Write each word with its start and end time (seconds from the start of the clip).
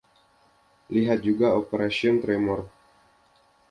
Lihat 0.95 1.19
juga 1.27 1.47
Operation 1.61 2.15
Tremor. 2.23 2.61